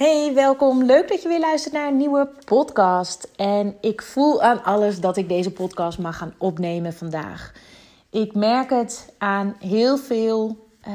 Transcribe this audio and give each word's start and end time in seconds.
Hey, 0.00 0.34
welkom. 0.34 0.84
Leuk 0.84 1.08
dat 1.08 1.22
je 1.22 1.28
weer 1.28 1.40
luistert 1.40 1.74
naar 1.74 1.88
een 1.88 1.96
nieuwe 1.96 2.28
podcast. 2.44 3.30
En 3.36 3.76
ik 3.80 4.02
voel 4.02 4.42
aan 4.42 4.64
alles 4.64 5.00
dat 5.00 5.16
ik 5.16 5.28
deze 5.28 5.52
podcast 5.52 5.98
mag 5.98 6.16
gaan 6.16 6.34
opnemen 6.38 6.92
vandaag. 6.92 7.52
Ik 8.10 8.34
merk 8.34 8.70
het 8.70 9.12
aan 9.18 9.56
heel 9.58 9.96
veel, 9.96 10.56
uh, 10.88 10.94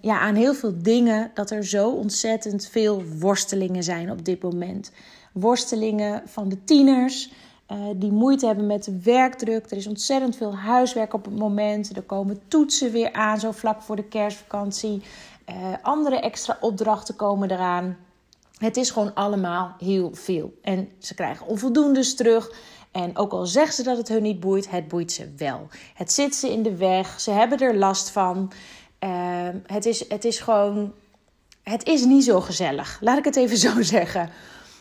ja, 0.00 0.20
aan 0.20 0.34
heel 0.34 0.54
veel 0.54 0.72
dingen 0.76 1.30
dat 1.34 1.50
er 1.50 1.64
zo 1.64 1.90
ontzettend 1.90 2.66
veel 2.66 3.02
worstelingen 3.18 3.82
zijn 3.82 4.10
op 4.10 4.24
dit 4.24 4.42
moment. 4.42 4.92
Worstelingen 5.32 6.22
van 6.26 6.48
de 6.48 6.64
tieners. 6.64 7.32
Uh, 7.72 7.78
die 7.94 8.12
moeite 8.12 8.46
hebben 8.46 8.66
met 8.66 8.84
de 8.84 9.00
werkdruk. 9.02 9.70
Er 9.70 9.76
is 9.76 9.86
ontzettend 9.86 10.36
veel 10.36 10.56
huiswerk 10.56 11.14
op 11.14 11.24
het 11.24 11.38
moment. 11.38 11.96
Er 11.96 12.02
komen 12.02 12.40
toetsen 12.48 12.92
weer 12.92 13.12
aan, 13.12 13.40
zo 13.40 13.50
vlak 13.50 13.82
voor 13.82 13.96
de 13.96 14.08
kerstvakantie. 14.08 15.02
Uh, 15.48 15.54
andere 15.82 16.20
extra 16.20 16.58
opdrachten 16.60 17.16
komen 17.16 17.50
eraan. 17.50 17.96
Het 18.56 18.76
is 18.76 18.90
gewoon 18.90 19.14
allemaal 19.14 19.74
heel 19.78 20.10
veel. 20.12 20.58
En 20.62 20.88
ze 20.98 21.14
krijgen 21.14 21.46
onvoldoendes 21.46 22.14
terug. 22.14 22.50
En 22.90 23.16
ook 23.16 23.32
al 23.32 23.46
zeggen 23.46 23.74
ze 23.74 23.82
dat 23.82 23.96
het 23.96 24.08
hun 24.08 24.22
niet 24.22 24.40
boeit, 24.40 24.70
het 24.70 24.88
boeit 24.88 25.12
ze 25.12 25.32
wel. 25.36 25.68
Het 25.94 26.12
zit 26.12 26.34
ze 26.34 26.52
in 26.52 26.62
de 26.62 26.76
weg. 26.76 27.20
Ze 27.20 27.30
hebben 27.30 27.58
er 27.58 27.76
last 27.76 28.10
van. 28.10 28.52
Uh, 29.00 29.48
het, 29.66 29.86
is, 29.86 30.08
het 30.08 30.24
is 30.24 30.38
gewoon. 30.38 30.92
Het 31.62 31.86
is 31.86 32.04
niet 32.04 32.24
zo 32.24 32.40
gezellig. 32.40 32.98
Laat 33.00 33.18
ik 33.18 33.24
het 33.24 33.36
even 33.36 33.56
zo 33.68 33.82
zeggen. 33.82 34.30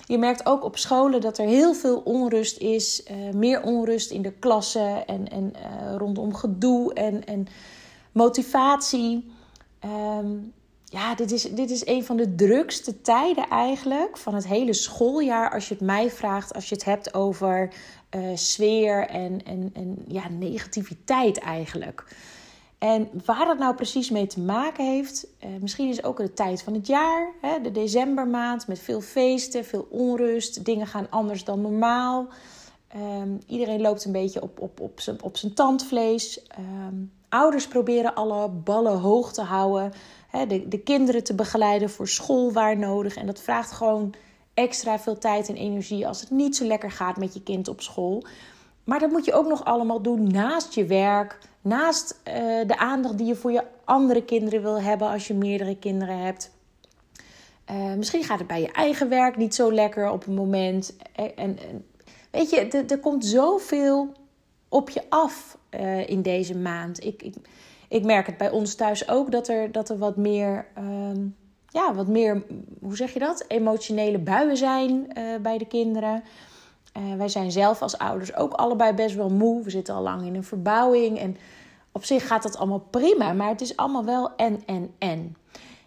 Je 0.06 0.18
merkt 0.18 0.46
ook 0.46 0.64
op 0.64 0.78
scholen 0.78 1.22
dat 1.22 1.38
er 1.38 1.48
heel 1.48 1.74
veel 1.74 1.98
onrust 1.98 2.58
is. 2.58 3.04
Uh, 3.12 3.34
meer 3.34 3.64
onrust 3.64 4.12
in 4.12 4.22
de 4.22 4.32
klassen 4.32 5.08
en, 5.08 5.28
en 5.28 5.54
uh, 5.56 5.96
rondom 5.98 6.34
gedoe 6.34 6.94
en, 6.94 7.26
en 7.26 7.48
motivatie. 8.12 9.32
Um, 9.86 10.54
ja, 10.96 11.16
dit 11.16 11.32
is, 11.32 11.44
dit 11.44 11.70
is 11.70 11.86
een 11.86 12.06
van 12.06 12.18
de 12.18 12.36
drukste 12.36 13.02
tijden 13.02 13.48
eigenlijk 13.48 14.18
van 14.18 14.36
het 14.36 14.48
hele 14.48 14.74
schooljaar. 14.74 15.52
Als 15.52 15.68
je 15.68 15.74
het 15.74 15.84
mij 15.84 16.10
vraagt, 16.10 16.54
als 16.54 16.70
je 16.70 16.76
het 16.76 16.86
hebt 16.86 17.14
over 17.14 17.74
uh, 18.16 18.36
sfeer 18.36 19.08
en, 19.08 19.46
en, 19.46 19.70
en 19.74 20.04
ja, 20.08 20.30
negativiteit 20.30 21.40
eigenlijk. 21.40 22.16
En 22.78 23.10
waar 23.26 23.46
dat 23.46 23.58
nou 23.58 23.76
precies 23.76 24.10
mee 24.10 24.28
te 24.28 24.40
maken 24.40 24.86
heeft, 24.86 25.28
uh, 25.40 25.50
misschien 25.62 25.90
is 25.90 26.04
ook 26.04 26.18
de 26.18 26.34
tijd 26.34 26.64
van 26.64 26.74
het 26.74 26.88
jaar, 26.88 27.32
hè, 27.42 27.62
de 27.62 27.72
decembermaand 27.72 28.68
met 28.68 28.80
veel 28.80 29.02
feesten, 29.02 29.66
veel 29.66 29.88
onrust. 29.90 30.66
Dingen 30.66 30.88
gaan 30.88 31.08
anders 31.10 31.44
dan 31.44 31.62
normaal. 31.62 32.28
Um, 33.22 33.40
iedereen 33.48 33.82
loopt 33.82 34.06
een 34.06 34.12
beetje 34.12 34.42
op, 34.42 34.60
op, 34.60 34.80
op, 34.80 35.00
zijn, 35.00 35.24
op 35.24 35.38
zijn 35.38 35.54
tandvlees. 35.54 36.42
Um, 36.60 37.12
ouders 37.30 37.68
proberen 37.68 38.16
alle 38.16 38.50
ballen 38.50 38.98
hoog 38.98 39.34
te 39.34 39.42
houden 39.42 39.92
de, 40.44 40.68
de 40.68 40.80
kinderen 40.80 41.24
te 41.24 41.36
begeleiden 41.36 41.90
voor 41.90 42.08
school 42.08 42.52
waar 42.52 42.78
nodig. 42.78 43.16
En 43.16 43.26
dat 43.26 43.42
vraagt 43.42 43.72
gewoon 43.72 44.14
extra 44.54 45.00
veel 45.00 45.18
tijd 45.18 45.50
en 45.50 45.56
energie 45.56 46.08
als 46.08 46.22
het 46.22 46.30
niet 46.30 46.56
zo 46.56 46.66
lekker 46.66 46.92
gaat 46.92 47.18
met 47.18 47.34
je 47.34 47.44
kind 47.44 47.68
op 47.68 47.82
school. 47.82 48.26
Maar 48.84 49.00
dat 49.00 49.12
moet 49.12 49.26
je 49.26 49.34
ook 49.34 49.48
nog 49.48 49.66
allemaal 49.66 50.02
doen 50.02 50.28
naast 50.32 50.74
je 50.74 50.86
werk, 50.86 51.40
naast 51.62 52.20
uh, 52.28 52.34
de 52.68 52.78
aandacht 52.78 53.18
die 53.18 53.28
je 53.28 53.36
voor 53.36 53.52
je 53.52 53.64
andere 53.84 54.24
kinderen 54.24 54.62
wil 54.62 54.82
hebben 54.82 55.10
als 55.10 55.28
je 55.28 55.34
meerdere 55.34 55.78
kinderen 55.78 56.18
hebt. 56.18 56.52
Uh, 57.72 57.94
misschien 57.94 58.24
gaat 58.24 58.40
het 58.40 58.48
bij 58.48 58.62
je 58.62 58.72
eigen 58.72 59.10
werk 59.10 59.38
niet 59.38 59.56
zo 59.56 59.72
lekker 59.72 60.10
op 60.10 60.28
een 60.28 60.34
moment. 60.34 60.96
En, 61.16 61.36
en 61.36 61.58
weet 62.32 62.50
je, 62.50 62.86
er, 62.88 63.00
komt 63.00 63.26
zoveel 63.26 64.12
op 64.70 64.90
je 64.90 65.04
af 65.10 65.58
in 66.06 66.22
deze 66.22 66.58
maand. 66.58 67.04
Ik, 67.04 67.24
ik, 67.24 67.36
ik 67.90 68.04
merk 68.04 68.26
het 68.26 68.38
bij 68.38 68.52
ons 68.52 68.76
thuis 68.76 69.10
ook 69.10 69.32
dat 69.32 69.48
er, 69.48 69.72
dat 69.72 69.90
er 69.90 69.98
wat 69.98 70.18
meer, 70.18 70.68
um, 70.78 71.36
ja, 71.68 71.94
wat 71.94 72.08
meer, 72.08 72.44
hoe 72.82 72.96
zeg 72.96 73.14
je 73.14 73.20
dat? 73.20 73.46
Emotionele 73.48 74.20
buien 74.20 74.58
zijn 74.58 74.92
uh, 74.92 75.24
bij 75.42 75.58
de 75.58 75.68
kinderen. 75.68 76.24
Uh, 76.98 77.16
wij 77.18 77.28
zijn 77.28 77.52
zelf 77.52 77.82
als 77.82 77.98
ouders 77.98 78.36
ook 78.36 78.54
allebei 78.54 78.94
best 78.94 79.16
wel 79.16 79.30
moe. 79.30 79.64
We 79.64 79.70
zitten 79.70 79.96
al 79.96 80.02
lang 80.02 80.26
in 80.26 80.36
een 80.36 80.44
verbouwing. 80.44 81.20
En 81.20 81.38
op 81.92 82.04
zich 82.04 82.28
gaat 82.28 82.44
dat 82.44 82.58
allemaal 82.58 82.88
prima. 82.90 83.34
Maar 83.34 83.50
het 83.50 83.62
is 83.62 83.78
allemaal 83.78 84.06
wel 84.06 84.36
en, 84.36 84.64
en, 84.66 84.94
en. 84.98 85.36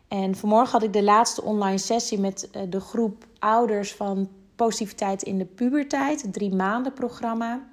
En 0.08 0.34
vanmorgen 0.34 0.72
had 0.72 0.82
ik 0.82 0.92
de 0.92 1.02
laatste 1.02 1.42
online 1.42 1.78
sessie 1.78 2.18
met 2.18 2.48
uh, 2.56 2.62
de 2.68 2.80
groep 2.80 3.26
ouders 3.38 3.94
van 3.94 4.28
Positiviteit 4.56 5.22
in 5.22 5.38
de 5.38 5.44
Puberteit. 5.44 6.32
Drie 6.32 6.54
maanden 6.54 6.92
programma 6.92 7.67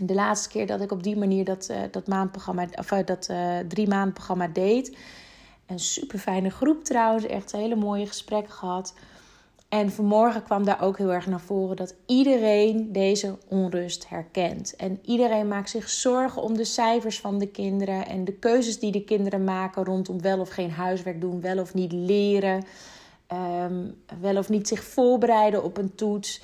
de 0.00 0.14
laatste 0.14 0.48
keer 0.48 0.66
dat 0.66 0.80
ik 0.80 0.92
op 0.92 1.02
die 1.02 1.16
manier 1.16 1.44
dat, 1.44 1.68
uh, 1.70 1.76
dat, 1.90 2.06
maandprogramma, 2.06 2.66
of, 2.78 2.90
uh, 2.90 2.98
dat 3.04 3.28
uh, 3.30 3.58
drie 3.68 3.88
maand 3.88 4.14
programma 4.14 4.48
deed. 4.48 4.96
Een 5.66 5.78
super 5.78 6.18
fijne 6.18 6.50
groep 6.50 6.84
trouwens, 6.84 7.26
echt 7.26 7.52
hele 7.52 7.76
mooie 7.76 8.06
gesprekken 8.06 8.52
gehad. 8.52 8.94
En 9.70 9.90
vanmorgen 9.90 10.42
kwam 10.42 10.64
daar 10.64 10.82
ook 10.82 10.98
heel 10.98 11.12
erg 11.12 11.26
naar 11.26 11.40
voren 11.40 11.76
dat 11.76 11.94
iedereen 12.06 12.92
deze 12.92 13.38
onrust 13.48 14.08
herkent. 14.08 14.76
En 14.76 14.98
iedereen 15.02 15.48
maakt 15.48 15.70
zich 15.70 15.88
zorgen 15.88 16.42
om 16.42 16.56
de 16.56 16.64
cijfers 16.64 17.20
van 17.20 17.38
de 17.38 17.46
kinderen 17.46 18.06
en 18.06 18.24
de 18.24 18.32
keuzes 18.32 18.78
die 18.78 18.92
de 18.92 19.04
kinderen 19.04 19.44
maken 19.44 19.84
rondom 19.84 20.20
wel 20.20 20.40
of 20.40 20.48
geen 20.48 20.70
huiswerk 20.70 21.20
doen, 21.20 21.40
wel 21.40 21.58
of 21.58 21.74
niet 21.74 21.92
leren, 21.92 22.64
um, 23.32 24.02
wel 24.20 24.36
of 24.36 24.48
niet 24.48 24.68
zich 24.68 24.84
voorbereiden 24.84 25.62
op 25.64 25.76
een 25.76 25.94
toets. 25.94 26.42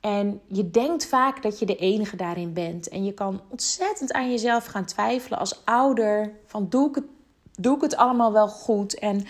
En 0.00 0.40
je 0.46 0.70
denkt 0.70 1.06
vaak 1.06 1.42
dat 1.42 1.58
je 1.58 1.66
de 1.66 1.76
enige 1.76 2.16
daarin 2.16 2.52
bent. 2.52 2.88
En 2.88 3.04
je 3.04 3.12
kan 3.12 3.40
ontzettend 3.48 4.12
aan 4.12 4.30
jezelf 4.30 4.64
gaan 4.64 4.84
twijfelen 4.84 5.38
als 5.38 5.64
ouder. 5.64 6.32
Van 6.46 6.68
doe 6.68 6.88
ik 6.88 6.94
het, 6.94 7.04
doe 7.54 7.76
ik 7.76 7.82
het 7.82 7.96
allemaal 7.96 8.32
wel 8.32 8.48
goed? 8.48 8.98
En 8.98 9.24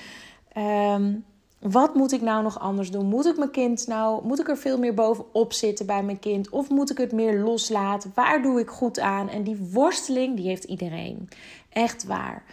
um, 0.95 1.25
wat 1.59 1.95
moet 1.95 2.13
ik 2.13 2.21
nou 2.21 2.43
nog 2.43 2.61
anders 2.61 2.91
doen? 2.91 3.07
Moet 3.07 3.27
ik 3.27 3.37
mijn 3.37 3.51
kind 3.51 3.87
nou, 3.87 4.27
moet 4.27 4.41
ik 4.41 4.49
er 4.49 4.57
veel 4.57 4.79
meer 4.79 4.95
bovenop 4.95 5.53
zitten 5.53 5.87
bij 5.87 6.03
mijn 6.03 6.19
kind? 6.19 6.49
Of 6.49 6.69
moet 6.69 6.91
ik 6.91 6.99
het 6.99 7.13
meer 7.13 7.39
loslaten? 7.39 8.13
Waar 8.15 8.43
doe 8.43 8.61
ik 8.61 8.69
goed 8.69 9.01
aan? 9.01 9.29
En 9.29 9.43
die 9.43 9.69
worsteling, 9.73 10.37
die 10.37 10.47
heeft 10.47 10.65
iedereen. 10.65 11.29
Echt 11.69 12.05
waar. 12.05 12.45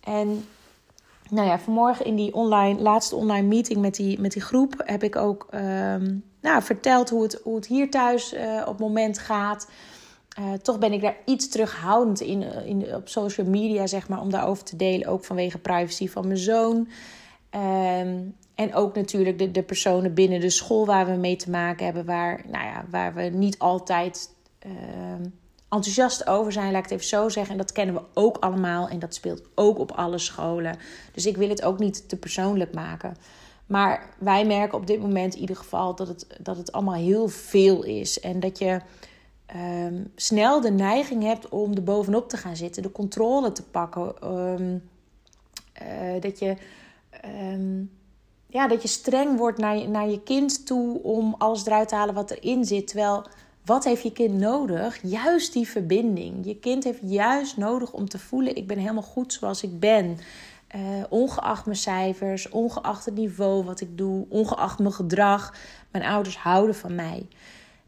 En 0.00 0.44
nou 1.30 1.46
ja, 1.48 1.58
vanmorgen 1.58 2.04
in 2.04 2.16
die 2.16 2.34
online, 2.34 2.80
laatste 2.80 3.16
online 3.16 3.46
meeting 3.46 3.80
met 3.80 3.94
die, 3.94 4.20
met 4.20 4.32
die 4.32 4.42
groep 4.42 4.82
heb 4.84 5.02
ik 5.02 5.16
ook 5.16 5.48
um, 5.54 6.24
nou, 6.40 6.62
verteld 6.62 7.10
hoe 7.10 7.22
het, 7.22 7.40
hoe 7.42 7.56
het 7.56 7.66
hier 7.66 7.90
thuis 7.90 8.34
uh, 8.34 8.60
op 8.60 8.66
het 8.66 8.78
moment 8.78 9.18
gaat. 9.18 9.68
Uh, 10.40 10.52
toch 10.52 10.78
ben 10.78 10.92
ik 10.92 11.00
daar 11.00 11.16
iets 11.24 11.48
terughoudend 11.48 12.20
in, 12.20 12.42
in, 12.64 12.94
op 12.94 13.08
social 13.08 13.46
media, 13.46 13.86
zeg 13.86 14.08
maar, 14.08 14.20
om 14.20 14.30
daarover 14.30 14.64
te 14.64 14.76
delen. 14.76 15.08
Ook 15.08 15.24
vanwege 15.24 15.58
privacy 15.58 16.08
van 16.08 16.26
mijn 16.26 16.38
zoon. 16.38 16.88
Um, 18.00 18.34
en 18.54 18.74
ook 18.74 18.94
natuurlijk 18.94 19.38
de, 19.38 19.50
de 19.50 19.62
personen 19.62 20.14
binnen 20.14 20.40
de 20.40 20.50
school 20.50 20.86
waar 20.86 21.06
we 21.06 21.12
mee 21.12 21.36
te 21.36 21.50
maken 21.50 21.84
hebben, 21.84 22.04
waar, 22.04 22.42
nou 22.48 22.64
ja, 22.64 22.84
waar 22.90 23.14
we 23.14 23.22
niet 23.22 23.58
altijd 23.58 24.30
uh, 24.66 24.72
enthousiast 25.68 26.26
over 26.26 26.52
zijn, 26.52 26.72
laat 26.72 26.84
ik 26.84 26.90
het 26.90 26.92
even 26.92 27.06
zo 27.06 27.28
zeggen. 27.28 27.52
En 27.52 27.58
dat 27.58 27.72
kennen 27.72 27.94
we 27.94 28.02
ook 28.14 28.36
allemaal 28.36 28.88
en 28.88 28.98
dat 28.98 29.14
speelt 29.14 29.42
ook 29.54 29.78
op 29.78 29.92
alle 29.92 30.18
scholen. 30.18 30.78
Dus 31.12 31.26
ik 31.26 31.36
wil 31.36 31.48
het 31.48 31.62
ook 31.62 31.78
niet 31.78 32.08
te 32.08 32.16
persoonlijk 32.16 32.74
maken. 32.74 33.16
Maar 33.66 34.08
wij 34.18 34.46
merken 34.46 34.78
op 34.78 34.86
dit 34.86 35.00
moment 35.00 35.34
in 35.34 35.40
ieder 35.40 35.56
geval 35.56 35.94
dat 35.94 36.08
het, 36.08 36.26
dat 36.40 36.56
het 36.56 36.72
allemaal 36.72 36.94
heel 36.94 37.28
veel 37.28 37.84
is. 37.84 38.20
En 38.20 38.40
dat 38.40 38.58
je 38.58 38.80
um, 39.56 40.12
snel 40.16 40.60
de 40.60 40.70
neiging 40.70 41.22
hebt 41.22 41.48
om 41.48 41.74
er 41.74 41.82
bovenop 41.82 42.28
te 42.28 42.36
gaan 42.36 42.56
zitten, 42.56 42.82
de 42.82 42.92
controle 42.92 43.52
te 43.52 43.62
pakken. 43.62 44.32
Um, 44.32 44.88
uh, 45.82 46.20
dat, 46.20 46.38
je, 46.38 46.56
um, 47.52 47.90
ja, 48.46 48.68
dat 48.68 48.82
je 48.82 48.88
streng 48.88 49.38
wordt 49.38 49.58
naar 49.58 49.76
je, 49.76 49.88
naar 49.88 50.08
je 50.08 50.22
kind 50.22 50.66
toe 50.66 51.02
om 51.02 51.34
alles 51.38 51.66
eruit 51.66 51.88
te 51.88 51.94
halen 51.94 52.14
wat 52.14 52.30
erin 52.30 52.64
zit. 52.64 52.86
Terwijl 52.86 53.26
wat 53.66 53.84
heeft 53.84 54.02
je 54.02 54.12
kind 54.12 54.38
nodig? 54.38 54.98
Juist 55.02 55.52
die 55.52 55.68
verbinding. 55.68 56.46
Je 56.46 56.58
kind 56.58 56.84
heeft 56.84 57.00
juist 57.02 57.56
nodig 57.56 57.92
om 57.92 58.08
te 58.08 58.18
voelen: 58.18 58.56
ik 58.56 58.66
ben 58.66 58.78
helemaal 58.78 59.02
goed 59.02 59.32
zoals 59.32 59.62
ik 59.62 59.80
ben. 59.80 60.18
Uh, 60.76 60.82
ongeacht 61.08 61.64
mijn 61.64 61.78
cijfers, 61.78 62.48
ongeacht 62.48 63.04
het 63.04 63.14
niveau 63.14 63.64
wat 63.64 63.80
ik 63.80 63.98
doe, 63.98 64.26
ongeacht 64.28 64.78
mijn 64.78 64.92
gedrag. 64.92 65.54
Mijn 65.90 66.04
ouders 66.04 66.36
houden 66.36 66.74
van 66.74 66.94
mij. 66.94 67.26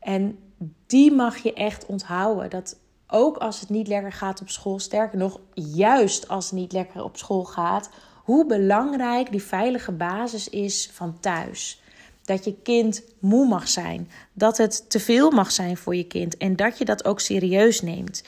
En 0.00 0.38
die 0.86 1.12
mag 1.12 1.36
je 1.36 1.52
echt 1.52 1.86
onthouden. 1.86 2.50
Dat 2.50 2.78
ook 3.06 3.36
als 3.36 3.60
het 3.60 3.68
niet 3.68 3.88
lekker 3.88 4.12
gaat 4.12 4.40
op 4.40 4.48
school, 4.48 4.78
sterker 4.78 5.18
nog, 5.18 5.40
juist 5.54 6.28
als 6.28 6.44
het 6.44 6.54
niet 6.54 6.72
lekker 6.72 7.04
op 7.04 7.16
school 7.16 7.44
gaat, 7.44 7.90
hoe 8.24 8.46
belangrijk 8.46 9.30
die 9.30 9.42
veilige 9.42 9.92
basis 9.92 10.48
is 10.48 10.90
van 10.92 11.20
thuis. 11.20 11.82
Dat 12.28 12.44
je 12.44 12.54
kind 12.62 13.02
moe 13.18 13.46
mag 13.46 13.68
zijn, 13.68 14.10
dat 14.32 14.56
het 14.56 14.90
te 14.90 15.00
veel 15.00 15.30
mag 15.30 15.50
zijn 15.50 15.76
voor 15.76 15.96
je 15.96 16.06
kind 16.06 16.36
en 16.36 16.56
dat 16.56 16.78
je 16.78 16.84
dat 16.84 17.04
ook 17.04 17.20
serieus 17.20 17.80
neemt. 17.80 18.22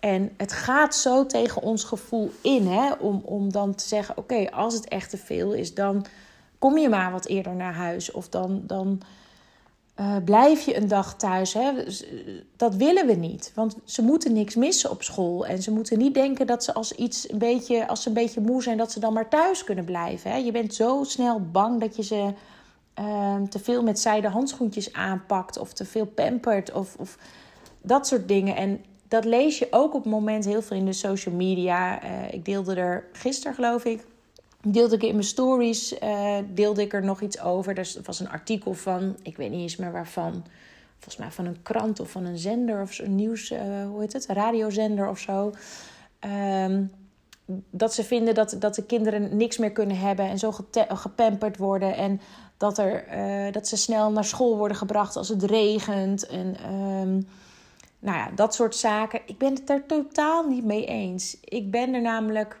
En 0.00 0.30
het 0.36 0.52
gaat 0.52 0.94
zo 0.94 1.26
tegen 1.26 1.62
ons 1.62 1.84
gevoel 1.84 2.32
in, 2.40 2.66
hè? 2.66 2.92
Om, 2.92 3.22
om 3.24 3.52
dan 3.52 3.74
te 3.74 3.88
zeggen: 3.88 4.16
oké, 4.16 4.50
als 4.50 4.74
het 4.74 4.88
echt 4.88 5.10
te 5.10 5.16
veel 5.16 5.52
is, 5.52 5.74
dan 5.74 6.06
kom 6.58 6.78
je 6.78 6.88
maar 6.88 7.12
wat 7.12 7.26
eerder 7.26 7.54
naar 7.54 7.74
huis. 7.74 8.10
Of 8.10 8.28
dan, 8.28 8.62
dan 8.66 9.00
uh, 10.00 10.16
blijf 10.24 10.64
je 10.64 10.76
een 10.76 10.88
dag 10.88 11.16
thuis. 11.16 11.52
Hè? 11.52 11.72
Dat 12.56 12.74
willen 12.74 13.06
we 13.06 13.14
niet. 13.14 13.52
Want 13.54 13.76
ze 13.84 14.02
moeten 14.02 14.32
niks 14.32 14.54
missen 14.54 14.90
op 14.90 15.02
school. 15.02 15.46
En 15.46 15.62
ze 15.62 15.70
moeten 15.70 15.98
niet 15.98 16.14
denken 16.14 16.46
dat 16.46 16.64
ze 16.64 16.74
als, 16.74 16.92
iets 16.92 17.30
een 17.30 17.38
beetje, 17.38 17.88
als 17.88 18.02
ze 18.02 18.08
een 18.08 18.14
beetje 18.14 18.40
moe 18.40 18.62
zijn, 18.62 18.76
dat 18.76 18.92
ze 18.92 19.00
dan 19.00 19.12
maar 19.12 19.28
thuis 19.28 19.64
kunnen 19.64 19.84
blijven. 19.84 20.30
Hè? 20.30 20.36
Je 20.36 20.52
bent 20.52 20.74
zo 20.74 21.02
snel 21.04 21.40
bang 21.40 21.80
dat 21.80 21.96
je 21.96 22.02
ze 22.02 22.32
ehm, 22.98 23.46
te 23.46 23.58
veel 23.58 23.82
met 23.82 24.00
zijde 24.00 24.28
handschoentjes 24.28 24.92
aanpakt 24.92 25.58
of 25.58 25.72
te 25.72 25.84
veel 25.84 26.06
pampert 26.06 26.72
of, 26.72 26.96
of 26.96 27.18
dat 27.82 28.06
soort 28.06 28.28
dingen. 28.28 28.56
En 28.56 28.84
dat 29.08 29.24
lees 29.24 29.58
je 29.58 29.66
ook 29.70 29.94
op 29.94 30.02
het 30.02 30.12
moment 30.12 30.44
heel 30.44 30.62
veel 30.62 30.76
in 30.76 30.84
de 30.84 30.92
social 30.92 31.34
media. 31.34 32.04
Uh, 32.04 32.32
ik 32.32 32.44
deelde 32.44 32.74
er 32.74 33.04
gisteren, 33.12 33.54
geloof 33.54 33.84
ik, 33.84 34.04
deelde 34.62 34.94
ik 34.94 35.02
in 35.02 35.12
mijn 35.12 35.24
stories, 35.24 35.98
uh, 36.02 36.36
deelde 36.54 36.82
ik 36.82 36.92
er 36.92 37.04
nog 37.04 37.20
iets 37.20 37.40
over. 37.40 37.78
Er 37.78 37.94
was 38.04 38.20
een 38.20 38.30
artikel 38.30 38.74
van, 38.74 39.16
ik 39.22 39.36
weet 39.36 39.50
niet 39.50 39.60
eens 39.60 39.76
meer 39.76 39.92
waarvan. 39.92 40.44
Volgens 40.92 41.16
mij 41.16 41.30
van 41.30 41.46
een 41.46 41.62
krant 41.62 42.00
of 42.00 42.10
van 42.10 42.24
een 42.24 42.38
zender 42.38 42.82
of 42.82 42.98
een 42.98 43.14
nieuws, 43.14 43.50
uh, 43.50 43.60
hoe 43.90 44.00
heet 44.00 44.12
het, 44.12 44.26
radiozender 44.26 45.08
of 45.08 45.18
zo. 45.18 45.52
Um, 46.64 46.90
dat 47.70 47.94
ze 47.94 48.04
vinden 48.04 48.34
dat, 48.34 48.56
dat 48.58 48.74
de 48.74 48.84
kinderen 48.84 49.36
niks 49.36 49.58
meer 49.58 49.72
kunnen 49.72 49.98
hebben 49.98 50.28
en 50.28 50.38
zo 50.38 50.52
gepamperd 50.88 51.56
worden. 51.56 51.96
En 51.96 52.20
dat, 52.56 52.78
er, 52.78 53.18
uh, 53.18 53.52
dat 53.52 53.68
ze 53.68 53.76
snel 53.76 54.12
naar 54.12 54.24
school 54.24 54.56
worden 54.56 54.76
gebracht 54.76 55.16
als 55.16 55.28
het 55.28 55.42
regent. 55.42 56.26
En 56.26 56.72
um, 56.74 57.28
nou 57.98 58.16
ja, 58.16 58.30
dat 58.34 58.54
soort 58.54 58.74
zaken. 58.74 59.20
Ik 59.26 59.38
ben 59.38 59.54
het 59.54 59.70
er 59.70 59.86
totaal 59.86 60.48
niet 60.48 60.64
mee 60.64 60.84
eens. 60.84 61.36
Ik 61.44 61.70
ben 61.70 61.94
er 61.94 62.02
namelijk 62.02 62.60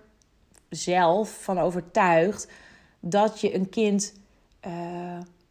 zelf 0.68 1.42
van 1.42 1.58
overtuigd 1.58 2.48
dat 3.00 3.40
je 3.40 3.54
een 3.54 3.68
kind 3.68 4.14
uh, 4.66 4.72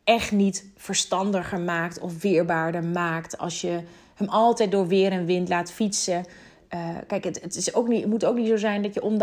echt 0.04 0.32
niet 0.32 0.66
verstandiger 0.76 1.60
maakt 1.60 2.00
of 2.00 2.22
weerbaarder 2.22 2.84
maakt 2.84 3.38
als 3.38 3.62
je 3.62 3.82
hem 4.14 4.30
altijd 4.30 4.72
door 4.72 4.88
weer 4.88 5.12
en 5.12 5.26
wind 5.26 5.50
laat 5.50 5.72
fietsen. 5.72 6.26
Uh, 6.74 6.90
kijk, 7.08 7.24
het, 7.24 7.42
het, 7.42 7.56
is 7.56 7.74
ook 7.74 7.88
niet, 7.88 8.02
het 8.02 8.10
moet 8.10 8.26
ook 8.26 8.36
niet 8.36 8.48
zo 8.48 8.58
zijn 8.58 8.82
dat 8.82 8.94
je 8.94 9.02
om 9.02 9.18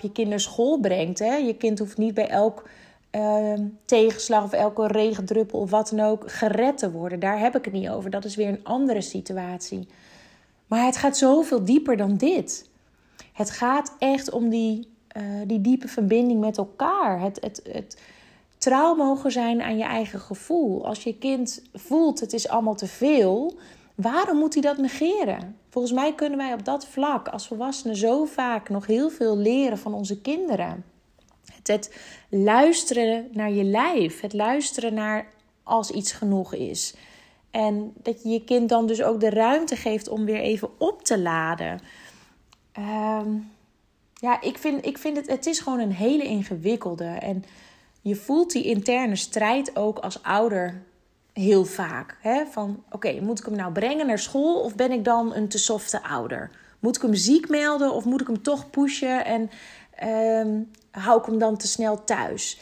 je 0.00 0.12
kind 0.12 0.28
naar 0.28 0.40
school 0.40 0.78
brengt. 0.78 1.18
Hè? 1.18 1.34
Je 1.34 1.56
kind 1.56 1.78
hoeft 1.78 1.98
niet 1.98 2.14
bij 2.14 2.28
elk 2.28 2.68
uh, 3.12 3.52
tegenslag 3.84 4.44
of 4.44 4.52
elke 4.52 4.86
regendruppel 4.86 5.58
of 5.58 5.70
wat 5.70 5.88
dan 5.94 6.00
ook 6.00 6.30
gered 6.30 6.78
te 6.78 6.90
worden. 6.90 7.20
Daar 7.20 7.38
heb 7.38 7.56
ik 7.56 7.64
het 7.64 7.74
niet 7.74 7.88
over. 7.88 8.10
Dat 8.10 8.24
is 8.24 8.36
weer 8.36 8.48
een 8.48 8.64
andere 8.64 9.00
situatie. 9.00 9.88
Maar 10.66 10.84
het 10.84 10.96
gaat 10.96 11.16
zoveel 11.16 11.64
dieper 11.64 11.96
dan 11.96 12.16
dit. 12.16 12.70
Het 13.32 13.50
gaat 13.50 13.94
echt 13.98 14.30
om 14.30 14.48
die, 14.48 14.88
uh, 15.16 15.22
die 15.46 15.60
diepe 15.60 15.88
verbinding 15.88 16.40
met 16.40 16.58
elkaar. 16.58 17.20
Het, 17.20 17.38
het, 17.40 17.60
het 17.72 18.00
trouw 18.58 18.94
mogen 18.94 19.32
zijn 19.32 19.62
aan 19.62 19.78
je 19.78 19.84
eigen 19.84 20.20
gevoel. 20.20 20.86
Als 20.86 21.02
je 21.02 21.18
kind 21.18 21.62
voelt 21.74 22.20
het 22.20 22.32
is 22.32 22.48
allemaal 22.48 22.74
te 22.74 22.86
veel, 22.86 23.58
waarom 24.00 24.38
moet 24.38 24.52
hij 24.52 24.62
dat 24.62 24.78
negeren? 24.78 25.56
Volgens 25.68 25.92
mij 25.92 26.14
kunnen 26.14 26.38
wij 26.38 26.52
op 26.52 26.64
dat 26.64 26.86
vlak 26.86 27.28
als 27.28 27.46
volwassenen 27.46 27.96
zo 27.96 28.24
vaak 28.24 28.68
nog 28.68 28.86
heel 28.86 29.10
veel 29.10 29.36
leren 29.36 29.78
van 29.78 29.94
onze 29.94 30.20
kinderen. 30.20 30.84
Het, 31.52 31.66
het 31.66 31.94
luisteren 32.28 33.28
naar 33.32 33.50
je 33.50 33.64
lijf, 33.64 34.20
het 34.20 34.32
luisteren 34.32 34.94
naar 34.94 35.26
als 35.62 35.90
iets 35.90 36.12
genoeg 36.12 36.54
is. 36.54 36.94
En 37.50 37.92
dat 38.02 38.22
je 38.22 38.28
je 38.28 38.44
kind 38.44 38.68
dan 38.68 38.86
dus 38.86 39.02
ook 39.02 39.20
de 39.20 39.30
ruimte 39.30 39.76
geeft 39.76 40.08
om 40.08 40.24
weer 40.24 40.40
even 40.40 40.80
op 40.80 41.02
te 41.02 41.18
laden. 41.18 41.80
Um, 42.78 43.50
ja, 44.14 44.40
ik 44.40 44.58
vind, 44.58 44.86
ik 44.86 44.98
vind 44.98 45.16
het, 45.16 45.26
het 45.26 45.46
is 45.46 45.60
gewoon 45.60 45.80
een 45.80 45.92
hele 45.92 46.24
ingewikkelde. 46.24 47.04
En 47.04 47.44
je 48.00 48.16
voelt 48.16 48.52
die 48.52 48.64
interne 48.64 49.16
strijd 49.16 49.76
ook 49.76 49.98
als 49.98 50.22
ouder 50.22 50.82
heel 51.38 51.64
vaak. 51.64 52.16
Hè? 52.20 52.44
Van 52.50 52.82
oké, 52.90 53.20
moet 53.20 53.38
ik 53.38 53.44
hem 53.44 53.56
nou 53.56 53.72
brengen 53.72 54.06
naar 54.06 54.18
school 54.18 54.60
of 54.60 54.74
ben 54.74 54.92
ik 54.92 55.04
dan 55.04 55.34
een 55.34 55.48
te 55.48 55.58
softe 55.58 56.02
ouder? 56.02 56.50
Moet 56.78 56.96
ik 56.96 57.02
hem 57.02 57.14
ziek 57.14 57.48
melden 57.48 57.92
of 57.92 58.04
moet 58.04 58.20
ik 58.20 58.26
hem 58.26 58.42
toch 58.42 58.70
pushen 58.70 59.24
en 59.24 59.50
um, 60.46 60.70
hou 60.90 61.20
ik 61.20 61.26
hem 61.26 61.38
dan 61.38 61.56
te 61.56 61.66
snel 61.66 62.04
thuis? 62.04 62.60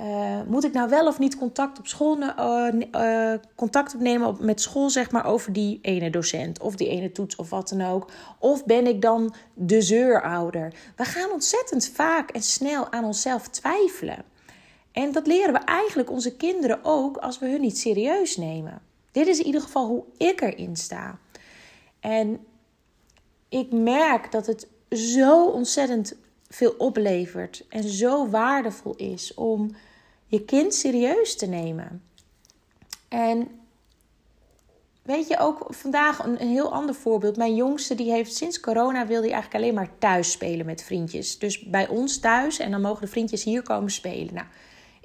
Uh, 0.00 0.40
moet 0.46 0.64
ik 0.64 0.72
nou 0.72 0.88
wel 0.88 1.06
of 1.06 1.18
niet 1.18 1.36
contact 1.36 1.78
op 1.78 1.86
school 1.86 2.18
uh, 2.18 2.68
uh, 2.92 3.32
contact 3.54 3.94
opnemen 3.94 4.28
op, 4.28 4.40
met 4.40 4.60
school, 4.60 4.90
zeg 4.90 5.10
maar, 5.10 5.24
over 5.24 5.52
die 5.52 5.78
ene 5.82 6.10
docent 6.10 6.60
of 6.60 6.76
die 6.76 6.88
ene 6.88 7.12
toets 7.12 7.36
of 7.36 7.50
wat 7.50 7.68
dan 7.68 7.86
ook? 7.86 8.10
Of 8.38 8.64
ben 8.64 8.86
ik 8.86 9.02
dan 9.02 9.34
de 9.54 9.82
zeurouder? 9.82 10.74
We 10.96 11.04
gaan 11.04 11.30
ontzettend 11.30 11.88
vaak 11.88 12.30
en 12.30 12.42
snel 12.42 12.92
aan 12.92 13.04
onszelf 13.04 13.48
twijfelen. 13.48 14.24
En 14.92 15.12
dat 15.12 15.26
leren 15.26 15.52
we 15.52 15.58
eigenlijk 15.58 16.10
onze 16.10 16.36
kinderen 16.36 16.80
ook 16.82 17.16
als 17.16 17.38
we 17.38 17.48
hun 17.48 17.60
niet 17.60 17.78
serieus 17.78 18.36
nemen. 18.36 18.82
Dit 19.12 19.26
is 19.26 19.38
in 19.38 19.46
ieder 19.46 19.60
geval 19.60 19.86
hoe 19.86 20.04
ik 20.16 20.40
erin 20.40 20.76
sta. 20.76 21.18
En 22.00 22.46
ik 23.48 23.72
merk 23.72 24.32
dat 24.32 24.46
het 24.46 24.68
zo 24.90 25.44
ontzettend 25.44 26.14
veel 26.48 26.74
oplevert 26.78 27.64
en 27.68 27.88
zo 27.88 28.28
waardevol 28.28 28.94
is 28.96 29.34
om 29.34 29.76
je 30.26 30.44
kind 30.44 30.74
serieus 30.74 31.36
te 31.36 31.46
nemen. 31.46 32.02
En 33.08 33.48
weet 35.02 35.28
je 35.28 35.38
ook 35.38 35.66
vandaag 35.68 36.24
een, 36.24 36.36
heel 36.36 36.72
ander 36.72 36.94
voorbeeld. 36.94 37.36
Mijn 37.36 37.54
jongste 37.54 37.94
die 37.94 38.10
heeft 38.10 38.36
sinds 38.36 38.60
corona 38.60 39.06
wil 39.06 39.20
hij 39.20 39.32
eigenlijk 39.32 39.64
alleen 39.64 39.74
maar 39.74 39.98
thuis 39.98 40.30
spelen 40.30 40.66
met 40.66 40.82
vriendjes. 40.82 41.38
Dus 41.38 41.64
bij 41.64 41.88
ons 41.88 42.18
thuis 42.18 42.58
en 42.58 42.70
dan 42.70 42.80
mogen 42.80 43.00
de 43.00 43.10
vriendjes 43.10 43.44
hier 43.44 43.62
komen 43.62 43.90
spelen. 43.90 44.34
Nou, 44.34 44.46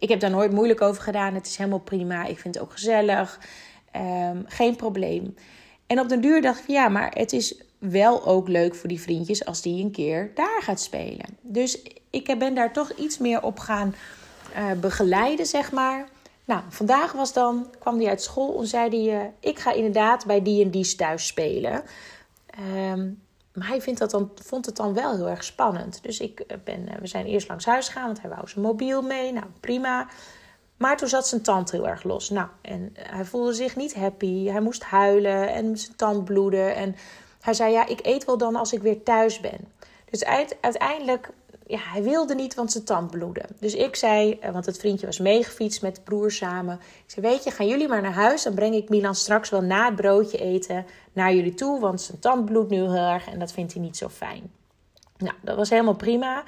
ik 0.03 0.09
heb 0.09 0.19
daar 0.19 0.29
nooit 0.29 0.51
moeilijk 0.51 0.81
over 0.81 1.03
gedaan. 1.03 1.33
Het 1.33 1.47
is 1.47 1.57
helemaal 1.57 1.79
prima. 1.79 2.25
Ik 2.25 2.39
vind 2.39 2.55
het 2.55 2.63
ook 2.63 2.71
gezellig. 2.71 3.39
Um, 3.95 4.43
geen 4.47 4.75
probleem. 4.75 5.35
En 5.87 5.99
op 5.99 6.09
den 6.09 6.21
duur 6.21 6.41
dacht 6.41 6.59
ik, 6.59 6.67
ja, 6.67 6.89
maar 6.89 7.11
het 7.13 7.33
is 7.33 7.61
wel 7.77 8.25
ook 8.25 8.47
leuk 8.47 8.75
voor 8.75 8.89
die 8.89 9.01
vriendjes 9.01 9.45
als 9.45 9.61
die 9.61 9.83
een 9.83 9.91
keer 9.91 10.31
daar 10.33 10.61
gaat 10.61 10.81
spelen. 10.81 11.25
Dus 11.41 11.81
ik 12.09 12.35
ben 12.39 12.55
daar 12.55 12.73
toch 12.73 12.91
iets 12.91 13.17
meer 13.17 13.41
op 13.41 13.59
gaan 13.59 13.95
uh, 14.55 14.71
begeleiden, 14.71 15.45
zeg 15.45 15.71
maar. 15.71 16.07
Nou, 16.45 16.61
vandaag 16.69 17.11
was 17.11 17.33
dan, 17.33 17.67
kwam 17.79 17.97
hij 17.99 18.09
uit 18.09 18.21
school 18.23 18.59
en 18.59 18.67
zei 18.67 18.89
hij: 18.89 19.23
uh, 19.23 19.29
Ik 19.39 19.59
ga 19.59 19.73
inderdaad 19.73 20.25
bij 20.25 20.41
die 20.41 20.63
en 20.63 20.69
die 20.69 20.95
thuis 20.95 21.27
spelen. 21.27 21.83
Um, 22.91 23.21
maar 23.53 23.67
hij 23.67 23.81
vindt 23.81 23.99
dat 23.99 24.11
dan, 24.11 24.31
vond 24.35 24.65
het 24.65 24.75
dan 24.75 24.93
wel 24.93 25.15
heel 25.15 25.29
erg 25.29 25.43
spannend. 25.43 26.03
Dus 26.03 26.19
ik 26.19 26.39
eh, 26.39 26.57
ben, 26.63 26.89
we 26.99 27.07
zijn 27.07 27.25
eerst 27.25 27.47
langs 27.47 27.65
huis 27.65 27.87
gegaan, 27.87 28.05
want 28.05 28.21
hij 28.21 28.29
wou 28.29 28.47
zijn 28.47 28.65
mobiel 28.65 29.01
mee. 29.01 29.33
Nou, 29.33 29.45
prima. 29.59 30.07
Maar 30.77 30.97
toen 30.97 31.07
zat 31.07 31.27
zijn 31.27 31.41
tand 31.41 31.71
heel 31.71 31.87
erg 31.87 32.03
los. 32.03 32.29
Nou, 32.29 32.47
en 32.61 32.93
hij 32.93 33.25
voelde 33.25 33.53
zich 33.53 33.75
niet 33.75 33.95
happy. 33.95 34.45
Hij 34.47 34.61
moest 34.61 34.83
huilen 34.83 35.53
en 35.53 35.77
zijn 35.77 35.95
tand 35.95 36.25
bloeden. 36.25 36.75
En 36.75 36.95
hij 37.41 37.53
zei: 37.53 37.71
Ja, 37.71 37.87
ik 37.87 37.99
eet 38.05 38.25
wel 38.25 38.37
dan 38.37 38.55
als 38.55 38.73
ik 38.73 38.81
weer 38.81 39.03
thuis 39.03 39.39
ben. 39.39 39.71
Dus 40.09 40.25
uiteindelijk 40.61 41.29
hij 41.77 42.03
wilde 42.03 42.35
niet, 42.35 42.55
want 42.55 42.71
zijn 42.71 42.83
tand 42.83 43.11
bloedde. 43.11 43.45
Dus 43.59 43.73
ik 43.73 43.95
zei, 43.95 44.37
eh, 44.39 44.51
want 44.51 44.65
het 44.65 44.77
vriendje 44.77 45.05
was 45.05 45.19
meegefietst 45.19 45.81
met 45.81 45.95
de 45.95 46.01
broer 46.01 46.31
samen. 46.31 46.79
Ik 47.05 47.11
zei, 47.11 47.27
weet 47.27 47.43
je, 47.43 47.51
gaan 47.51 47.67
jullie 47.67 47.87
maar 47.87 48.01
naar 48.01 48.13
huis. 48.13 48.43
Dan 48.43 48.53
breng 48.53 48.75
ik 48.75 48.89
Milan 48.89 49.15
straks 49.15 49.49
wel 49.49 49.61
na 49.61 49.85
het 49.85 49.95
broodje 49.95 50.37
eten 50.37 50.85
naar 51.13 51.33
jullie 51.33 51.53
toe. 51.53 51.79
Want 51.79 52.01
zijn 52.01 52.19
tand 52.19 52.45
bloedt 52.45 52.69
nu 52.69 52.77
heel 52.77 52.95
erg 52.95 53.27
en 53.27 53.39
dat 53.39 53.51
vindt 53.51 53.73
hij 53.73 53.81
niet 53.81 53.97
zo 53.97 54.09
fijn. 54.09 54.51
Nou, 55.17 55.35
dat 55.41 55.55
was 55.55 55.69
helemaal 55.69 55.95
prima. 55.95 56.43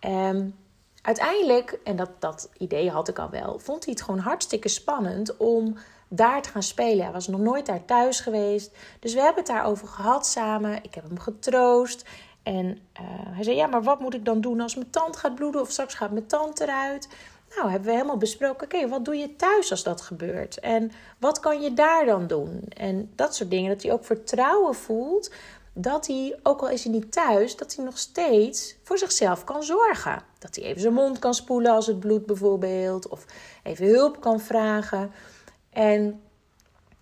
Um, 0.00 0.54
uiteindelijk, 1.02 1.78
en 1.84 1.96
dat, 1.96 2.10
dat 2.18 2.50
idee 2.58 2.90
had 2.90 3.08
ik 3.08 3.18
al 3.18 3.30
wel, 3.30 3.58
vond 3.58 3.84
hij 3.84 3.94
het 3.94 4.02
gewoon 4.02 4.20
hartstikke 4.20 4.68
spannend 4.68 5.36
om 5.36 5.76
daar 6.08 6.42
te 6.42 6.48
gaan 6.48 6.62
spelen. 6.62 7.04
Hij 7.04 7.12
was 7.12 7.28
nog 7.28 7.40
nooit 7.40 7.66
daar 7.66 7.84
thuis 7.84 8.20
geweest. 8.20 8.76
Dus 9.00 9.14
we 9.14 9.20
hebben 9.20 9.42
het 9.42 9.52
daarover 9.52 9.88
gehad 9.88 10.26
samen. 10.26 10.82
Ik 10.82 10.94
heb 10.94 11.04
hem 11.04 11.18
getroost. 11.18 12.04
En 12.46 12.66
uh, 12.66 13.00
hij 13.34 13.44
zei: 13.44 13.56
Ja, 13.56 13.66
maar 13.66 13.82
wat 13.82 14.00
moet 14.00 14.14
ik 14.14 14.24
dan 14.24 14.40
doen 14.40 14.60
als 14.60 14.74
mijn 14.74 14.90
tand 14.90 15.16
gaat 15.16 15.34
bloeden 15.34 15.60
of 15.60 15.70
straks 15.70 15.94
gaat 15.94 16.10
mijn 16.10 16.26
tand 16.26 16.60
eruit? 16.60 17.08
Nou, 17.56 17.70
hebben 17.70 17.88
we 17.88 17.94
helemaal 17.94 18.16
besproken: 18.16 18.64
oké, 18.64 18.88
wat 18.88 19.04
doe 19.04 19.16
je 19.16 19.36
thuis 19.36 19.70
als 19.70 19.82
dat 19.82 20.00
gebeurt? 20.00 20.60
En 20.60 20.90
wat 21.18 21.40
kan 21.40 21.62
je 21.62 21.74
daar 21.74 22.04
dan 22.04 22.26
doen? 22.26 22.62
En 22.68 23.12
dat 23.14 23.34
soort 23.34 23.50
dingen. 23.50 23.70
Dat 23.70 23.82
hij 23.82 23.92
ook 23.92 24.04
vertrouwen 24.04 24.74
voelt 24.74 25.30
dat 25.72 26.06
hij, 26.06 26.38
ook 26.42 26.60
al 26.60 26.68
is 26.68 26.84
hij 26.84 26.92
niet 26.92 27.12
thuis, 27.12 27.56
dat 27.56 27.74
hij 27.74 27.84
nog 27.84 27.98
steeds 27.98 28.76
voor 28.82 28.98
zichzelf 28.98 29.44
kan 29.44 29.62
zorgen. 29.62 30.22
Dat 30.38 30.56
hij 30.56 30.64
even 30.64 30.80
zijn 30.80 30.94
mond 30.94 31.18
kan 31.18 31.34
spoelen 31.34 31.72
als 31.72 31.86
het 31.86 32.00
bloedt, 32.00 32.26
bijvoorbeeld, 32.26 33.08
of 33.08 33.24
even 33.62 33.86
hulp 33.86 34.20
kan 34.20 34.40
vragen. 34.40 35.12
En 35.70 36.20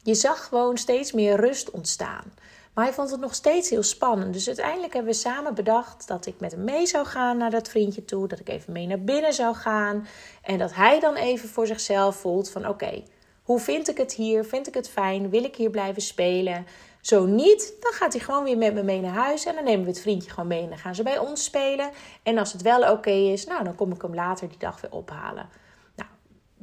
je 0.03 0.15
zag 0.15 0.45
gewoon 0.45 0.79
steeds 0.79 1.13
meer 1.13 1.37
rust 1.37 1.71
ontstaan. 1.71 2.33
Maar 2.75 2.85
hij 2.85 2.95
vond 2.95 3.11
het 3.11 3.21
nog 3.21 3.35
steeds 3.35 3.71
heel 3.71 3.83
spannend. 3.83 4.33
Dus 4.33 4.47
uiteindelijk 4.47 4.93
hebben 4.93 5.13
we 5.13 5.19
samen 5.19 5.55
bedacht 5.55 6.09
dat 6.09 6.27
ik 6.27 6.41
met 6.41 6.53
hem 6.53 6.65
mee 6.65 6.87
zou 6.87 7.07
gaan 7.07 7.37
naar 7.37 7.51
dat 7.51 7.69
vriendje 7.69 8.05
toe. 8.05 8.29
Dat 8.29 8.41
ik 8.41 8.49
even 8.49 8.73
mee 8.73 8.87
naar 8.87 9.01
binnen 9.01 9.33
zou 9.33 9.55
gaan. 9.55 10.07
En 10.43 10.59
dat 10.59 10.75
hij 10.75 11.01
dan 11.01 11.15
even 11.15 11.49
voor 11.49 11.67
zichzelf 11.67 12.17
voelt 12.17 12.51
van 12.51 12.69
oké, 12.69 13.03
hoe 13.43 13.61
vind 13.61 13.89
ik 13.89 13.97
het 13.97 14.13
hier? 14.13 14.45
Vind 14.45 14.67
ik 14.67 14.75
het 14.75 14.89
fijn? 14.89 15.31
Wil 15.31 15.45
ik 15.45 15.57
hier 15.57 15.71
blijven 15.71 16.03
spelen? 16.03 16.67
Zo 17.01 17.27
niet, 17.27 17.75
dan 17.81 17.93
gaat 17.93 18.13
hij 18.13 18.23
gewoon 18.23 18.45
weer 18.45 18.59
met 18.59 18.75
me 18.75 18.83
mee 18.83 19.01
naar 19.01 19.15
huis. 19.15 19.45
En 19.45 19.55
dan 19.55 19.65
nemen 19.65 19.85
we 19.85 19.91
het 19.91 20.01
vriendje 20.01 20.31
gewoon 20.31 20.49
mee 20.49 20.63
en 20.63 20.69
dan 20.69 20.79
gaan 20.79 20.95
ze 20.95 21.03
bij 21.03 21.19
ons 21.19 21.45
spelen. 21.45 21.91
En 22.23 22.39
als 22.39 22.53
het 22.53 22.63
wel 22.63 22.91
oké 22.93 23.11
is, 23.11 23.47
nou 23.47 23.65
dan 23.65 23.75
kom 23.75 23.93
ik 23.93 24.03
hem 24.03 24.15
later 24.15 24.49
die 24.49 24.59
dag 24.59 24.81
weer 24.81 24.93
ophalen. 24.93 25.49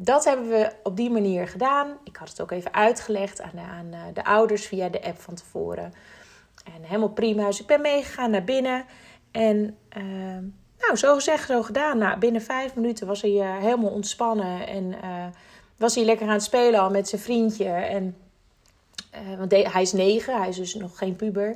Dat 0.03 0.25
hebben 0.25 0.49
we 0.49 0.71
op 0.83 0.97
die 0.97 1.09
manier 1.09 1.47
gedaan. 1.47 1.97
Ik 2.03 2.15
had 2.15 2.29
het 2.29 2.41
ook 2.41 2.51
even 2.51 2.73
uitgelegd 2.73 3.41
aan 3.41 3.51
de, 3.53 3.97
eh, 3.97 4.03
de 4.13 4.25
ouders 4.25 4.65
via 4.65 4.89
de 4.89 5.03
app 5.03 5.19
van 5.19 5.35
tevoren. 5.35 5.93
En 6.63 6.83
helemaal 6.83 7.09
prima. 7.09 7.45
Dus 7.45 7.59
ik 7.59 7.67
ben 7.67 7.81
meegegaan 7.81 8.31
naar 8.31 8.43
binnen. 8.43 8.85
En 9.31 9.77
uh, 9.97 10.03
nou, 10.79 10.95
zo 10.95 11.15
gezegd, 11.15 11.47
zo 11.47 11.61
gedaan. 11.61 11.97
Nou, 11.97 12.19
binnen 12.19 12.41
vijf 12.41 12.75
minuten 12.75 13.07
was 13.07 13.21
hij 13.21 13.31
uh, 13.31 13.57
helemaal 13.57 13.89
ontspannen. 13.89 14.67
En 14.67 14.95
was 15.77 15.95
hij 15.95 16.05
lekker 16.05 16.27
aan 16.27 16.33
het 16.33 16.43
spelen 16.43 16.79
al 16.79 16.89
met 16.89 17.09
zijn 17.09 17.21
vriendje. 17.21 17.69
En, 17.69 18.17
want 19.37 19.51
hij 19.51 19.81
is 19.81 19.93
negen, 19.93 20.37
hij 20.37 20.49
is 20.49 20.55
dus 20.55 20.75
nog 20.75 20.97
geen 20.97 21.15
puber. 21.15 21.55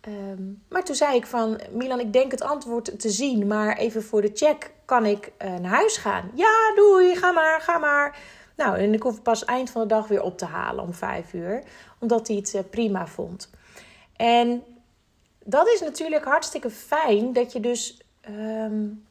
Ehm, 0.00 0.42
maar 0.68 0.84
toen 0.84 0.94
zei 0.94 1.16
ik 1.16 1.26
van, 1.26 1.60
Milan, 1.70 2.00
ik 2.00 2.12
denk 2.12 2.30
het 2.30 2.42
antwoord 2.42 3.00
te 3.00 3.10
zien, 3.10 3.46
maar 3.46 3.76
even 3.76 4.02
voor 4.02 4.22
de 4.22 4.30
check 4.34 4.70
kan 4.92 5.06
ik 5.06 5.32
uh, 5.44 5.54
naar 5.54 5.70
huis 5.70 5.96
gaan. 5.96 6.30
Ja, 6.34 6.74
doei, 6.74 7.16
ga 7.16 7.30
maar, 7.30 7.60
ga 7.60 7.78
maar. 7.78 8.18
Nou, 8.56 8.78
en 8.78 8.94
ik 8.94 9.02
hoef 9.02 9.22
pas 9.22 9.44
eind 9.44 9.70
van 9.70 9.82
de 9.82 9.88
dag 9.88 10.08
weer 10.08 10.22
op 10.22 10.38
te 10.38 10.44
halen 10.44 10.84
om 10.84 10.94
vijf 10.94 11.32
uur, 11.32 11.62
omdat 11.98 12.28
hij 12.28 12.36
het 12.36 12.54
uh, 12.54 12.60
prima 12.70 13.06
vond. 13.06 13.50
En 14.16 14.64
dat 15.44 15.68
is 15.68 15.80
natuurlijk 15.80 16.24
hartstikke 16.24 16.70
fijn 16.70 17.32
dat 17.32 17.52
je 17.52 17.60
dus 17.60 18.00
um, 18.28 19.04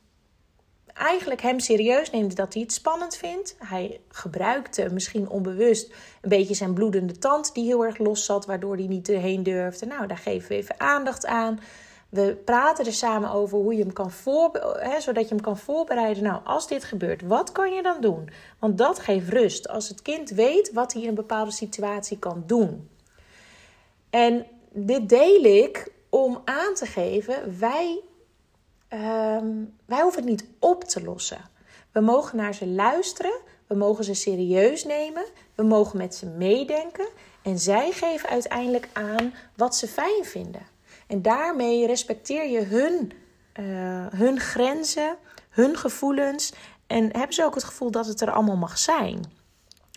eigenlijk 0.94 1.42
hem 1.42 1.60
serieus 1.60 2.10
neemt 2.10 2.36
dat 2.36 2.54
hij 2.54 2.62
het 2.62 2.74
spannend 2.74 3.16
vindt. 3.16 3.56
Hij 3.60 4.02
gebruikte 4.10 4.90
misschien 4.94 5.30
onbewust 5.30 5.94
een 6.22 6.30
beetje 6.30 6.54
zijn 6.54 6.74
bloedende 6.74 7.18
tand 7.18 7.54
die 7.54 7.66
heel 7.66 7.86
erg 7.86 7.98
los 7.98 8.26
zat, 8.26 8.46
waardoor 8.46 8.76
hij 8.76 8.88
niet 8.88 9.10
erheen 9.10 9.44
durfde. 9.44 9.86
Nou, 9.86 10.08
daar 10.08 10.18
geven 10.18 10.50
we 10.50 10.56
even 10.56 10.80
aandacht 10.80 11.26
aan. 11.26 11.60
We 12.12 12.42
praten 12.46 12.86
er 12.86 12.94
samen 12.94 13.32
over 13.32 13.58
hoe 13.58 13.74
je 13.74 13.84
hem 13.84 13.94
kan 13.94 14.12
voorbereiden, 14.12 15.02
zodat 15.02 15.24
je 15.24 15.36
hem 15.36 15.44
kan 15.44 15.58
voorbereiden. 15.58 16.24
Nou, 16.24 16.42
als 16.44 16.68
dit 16.68 16.84
gebeurt, 16.84 17.22
wat 17.22 17.52
kan 17.52 17.74
je 17.74 17.82
dan 17.82 18.02
doen? 18.02 18.30
Want 18.60 18.78
dat 18.78 19.00
geeft 19.00 19.30
rust. 19.30 19.68
Als 19.68 19.90
het 19.90 20.02
kind 20.02 20.30
weet 20.30 20.74
wat 20.74 20.94
hij 20.94 21.02
in 21.02 21.08
een 21.08 21.16
bepaalde 21.16 21.52
situatie 21.52 22.20
kan 22.20 22.44
doen. 22.46 22.90
En 24.10 24.46
dit 24.70 25.10
deel 25.10 25.44
ik 25.44 25.92
om 26.10 26.42
aan 26.46 26.74
te 26.74 26.86
geven, 26.86 27.60
wij 27.60 28.02
um, 28.90 29.78
wij 29.86 30.02
hoeven 30.02 30.22
het 30.22 30.30
niet 30.30 30.46
op 30.60 30.84
te 30.84 31.04
lossen. 31.04 31.50
We 31.92 32.00
mogen 32.00 32.38
naar 32.38 32.54
ze 32.54 32.68
luisteren, 32.68 33.40
we 33.68 33.76
mogen 33.76 34.04
ze 34.04 34.14
serieus 34.14 34.84
nemen, 34.84 35.26
we 35.56 35.64
mogen 35.64 35.98
met 35.98 36.16
ze 36.16 36.26
meedenken 36.26 37.08
en 37.42 37.60
zij 37.60 37.92
geven 37.92 38.30
uiteindelijk 38.30 38.90
aan 38.94 39.34
wat 39.56 39.76
ze 39.76 39.88
fijn 39.88 40.26
vinden. 40.26 40.71
En 41.12 41.22
daarmee 41.22 41.88
respecteer 41.88 42.50
je 42.50 42.62
hun, 42.62 43.12
uh, 43.60 44.06
hun 44.20 44.40
grenzen, 44.40 45.18
hun 45.50 45.78
gevoelens 45.78 46.54
en 46.88 47.04
hebben 47.04 47.34
ze 47.34 47.44
ook 47.44 47.56
het 47.56 47.64
gevoel 47.64 47.92
dat 47.92 48.06
het 48.06 48.22
er 48.22 48.32
allemaal 48.32 48.58
mag 48.58 48.78
zijn. 48.78 49.24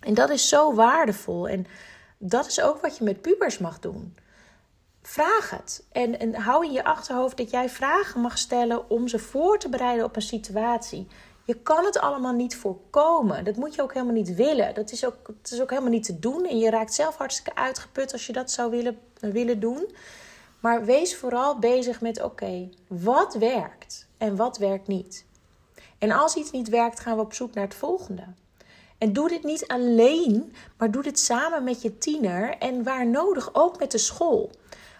En 0.02 0.14
dat 0.14 0.30
is 0.30 0.48
zo 0.48 0.74
waardevol 0.74 1.48
en 1.48 1.66
dat 2.18 2.46
is 2.46 2.60
ook 2.60 2.80
wat 2.80 2.98
je 2.98 3.04
met 3.04 3.20
pubers 3.20 3.58
mag 3.58 3.78
doen 3.78 4.14
vraag 5.06 5.50
het. 5.50 5.84
En, 5.92 6.18
en 6.18 6.34
hou 6.34 6.64
in 6.64 6.72
je 6.72 6.84
achterhoofd 6.84 7.36
dat 7.36 7.50
jij 7.50 7.68
vragen 7.68 8.20
mag 8.20 8.38
stellen 8.38 8.90
om 8.90 9.08
ze 9.08 9.18
voor 9.18 9.58
te 9.58 9.68
bereiden 9.68 10.04
op 10.04 10.16
een 10.16 10.22
situatie. 10.22 11.06
Je 11.44 11.54
kan 11.54 11.84
het 11.84 11.98
allemaal 11.98 12.32
niet 12.32 12.56
voorkomen. 12.56 13.44
Dat 13.44 13.56
moet 13.56 13.74
je 13.74 13.82
ook 13.82 13.92
helemaal 13.92 14.14
niet 14.14 14.34
willen. 14.34 14.74
Dat 14.74 14.92
is 14.92 15.04
ook, 15.06 15.16
is 15.42 15.60
ook 15.60 15.70
helemaal 15.70 15.90
niet 15.90 16.04
te 16.04 16.18
doen. 16.18 16.46
En 16.46 16.58
je 16.58 16.70
raakt 16.70 16.94
zelf 16.94 17.16
hartstikke 17.16 17.60
uitgeput 17.60 18.12
als 18.12 18.26
je 18.26 18.32
dat 18.32 18.50
zou 18.50 18.70
willen, 18.70 18.98
willen 19.20 19.60
doen. 19.60 19.94
Maar 20.64 20.84
wees 20.84 21.16
vooral 21.16 21.58
bezig 21.58 22.00
met: 22.00 22.22
oké, 22.22 22.68
wat 22.88 23.34
werkt 23.34 24.06
en 24.18 24.36
wat 24.36 24.58
werkt 24.58 24.86
niet? 24.86 25.26
En 25.98 26.10
als 26.10 26.34
iets 26.34 26.50
niet 26.50 26.68
werkt, 26.68 27.00
gaan 27.00 27.16
we 27.16 27.22
op 27.22 27.34
zoek 27.34 27.54
naar 27.54 27.64
het 27.64 27.74
volgende. 27.74 28.24
En 28.98 29.12
doe 29.12 29.28
dit 29.28 29.42
niet 29.42 29.66
alleen, 29.66 30.54
maar 30.78 30.90
doe 30.90 31.02
dit 31.02 31.18
samen 31.18 31.64
met 31.64 31.82
je 31.82 31.98
tiener 31.98 32.56
en 32.58 32.82
waar 32.82 33.06
nodig 33.06 33.50
ook 33.52 33.78
met 33.78 33.90
de 33.90 33.98
school. 33.98 34.50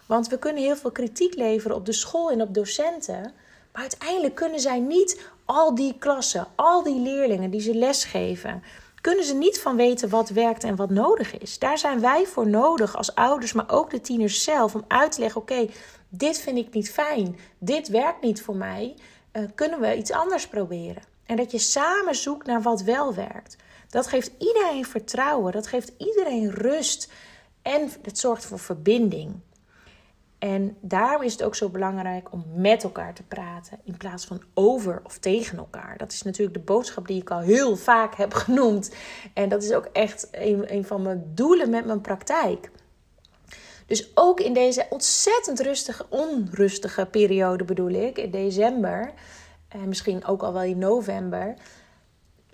Want 0.05 0.27
we 0.27 0.39
kunnen 0.39 0.63
heel 0.63 0.75
veel 0.75 0.91
kritiek 0.91 1.35
leveren 1.35 1.75
op 1.75 1.85
de 1.85 1.93
school 1.93 2.31
en 2.31 2.41
op 2.41 2.53
docenten. 2.53 3.33
Maar 3.71 3.81
uiteindelijk 3.81 4.35
kunnen 4.35 4.59
zij 4.59 4.79
niet 4.79 5.29
al 5.45 5.75
die 5.75 5.95
klassen, 5.97 6.47
al 6.55 6.83
die 6.83 6.99
leerlingen 6.99 7.51
die 7.51 7.61
ze 7.61 7.75
lesgeven, 7.75 8.63
kunnen 9.05 9.25
ze 9.25 9.33
niet 9.33 9.59
van 9.59 9.75
weten 9.75 10.09
wat 10.09 10.29
werkt 10.29 10.63
en 10.63 10.75
wat 10.75 10.89
nodig 10.89 11.37
is. 11.37 11.59
Daar 11.59 11.77
zijn 11.77 11.99
wij 11.99 12.25
voor 12.25 12.47
nodig 12.47 12.95
als 12.95 13.15
ouders, 13.15 13.53
maar 13.53 13.69
ook 13.69 13.89
de 13.89 14.01
tieners 14.01 14.43
zelf, 14.43 14.75
om 14.75 14.85
uit 14.87 15.11
te 15.11 15.19
leggen: 15.19 15.41
oké, 15.41 15.67
dit 16.09 16.37
vind 16.37 16.57
ik 16.57 16.73
niet 16.73 16.91
fijn, 16.91 17.37
dit 17.57 17.87
werkt 17.87 18.21
niet 18.21 18.41
voor 18.41 18.55
mij. 18.55 18.95
Uh, 19.33 19.43
kunnen 19.55 19.79
we 19.79 19.95
iets 19.95 20.11
anders 20.11 20.47
proberen? 20.47 21.03
En 21.25 21.35
dat 21.35 21.51
je 21.51 21.57
samen 21.57 22.15
zoekt 22.15 22.45
naar 22.45 22.61
wat 22.61 22.81
wel 22.81 23.13
werkt. 23.13 23.55
Dat 23.89 24.07
geeft 24.07 24.31
iedereen 24.37 24.85
vertrouwen, 24.85 25.51
dat 25.51 25.67
geeft 25.67 25.91
iedereen 25.97 26.51
rust 26.51 27.11
en 27.61 27.91
het 28.01 28.19
zorgt 28.19 28.45
voor 28.45 28.59
verbinding. 28.59 29.35
En 30.45 30.77
daarom 30.81 31.21
is 31.21 31.31
het 31.31 31.43
ook 31.43 31.55
zo 31.55 31.69
belangrijk 31.69 32.31
om 32.31 32.45
met 32.55 32.83
elkaar 32.83 33.13
te 33.13 33.23
praten 33.23 33.79
in 33.83 33.97
plaats 33.97 34.25
van 34.25 34.41
over 34.53 35.01
of 35.03 35.17
tegen 35.17 35.57
elkaar. 35.57 35.97
Dat 35.97 36.11
is 36.11 36.21
natuurlijk 36.21 36.57
de 36.57 36.63
boodschap 36.63 37.07
die 37.07 37.21
ik 37.21 37.31
al 37.31 37.39
heel 37.39 37.75
vaak 37.75 38.15
heb 38.15 38.33
genoemd. 38.43 38.93
En 39.33 39.49
dat 39.49 39.63
is 39.63 39.71
ook 39.71 39.85
echt 39.85 40.27
een, 40.31 40.73
een 40.73 40.85
van 40.85 41.01
mijn 41.01 41.31
doelen 41.33 41.69
met 41.69 41.85
mijn 41.85 42.01
praktijk. 42.01 42.71
Dus 43.85 44.11
ook 44.13 44.39
in 44.39 44.53
deze 44.53 44.85
ontzettend 44.89 45.59
rustige, 45.59 46.05
onrustige 46.09 47.05
periode 47.05 47.63
bedoel 47.63 47.89
ik, 47.89 48.17
in 48.17 48.31
december, 48.31 49.13
en 49.67 49.87
misschien 49.87 50.25
ook 50.25 50.43
al 50.43 50.53
wel 50.53 50.63
in 50.63 50.77
november, 50.77 51.53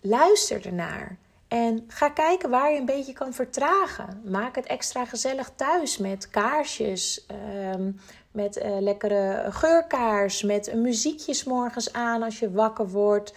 luister 0.02 0.66
ernaar. 0.66 1.18
En 1.52 1.84
ga 1.88 2.10
kijken 2.10 2.50
waar 2.50 2.72
je 2.72 2.80
een 2.80 2.86
beetje 2.86 3.14
kan 3.14 3.34
vertragen. 3.34 4.22
Maak 4.26 4.56
het 4.56 4.66
extra 4.66 5.06
gezellig 5.06 5.52
thuis 5.56 5.98
met 5.98 6.30
kaarsjes, 6.30 7.26
um, 7.76 8.00
met 8.32 8.58
uh, 8.58 8.80
lekkere 8.80 9.46
geurkaars, 9.50 10.44
met 10.44 10.68
een 10.68 10.82
muziekje 10.82 11.44
morgens 11.46 11.94
aan 11.94 12.24
als 12.24 12.40
je 12.40 12.52
wakker 12.52 12.90
wordt. 12.90 13.34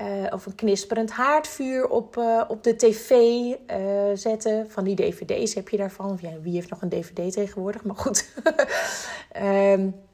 Uh, 0.00 0.26
of 0.30 0.46
een 0.46 0.54
knisperend 0.54 1.10
haardvuur 1.10 1.88
op, 1.88 2.16
uh, 2.16 2.44
op 2.48 2.62
de 2.62 2.76
tv 2.76 3.12
zetten. 4.18 4.70
Van 4.70 4.84
die 4.84 4.96
dvd's 4.96 5.54
heb 5.54 5.68
je 5.68 5.76
daarvan. 5.76 6.10
Of 6.10 6.20
wie 6.42 6.54
heeft 6.54 6.70
nog 6.70 6.82
een 6.82 6.88
dvd 6.88 7.32
tegenwoordig? 7.32 7.84
Maar 7.84 7.96
goed. 7.96 8.28
um, 9.42 9.94